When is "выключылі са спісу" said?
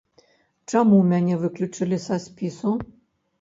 1.43-2.73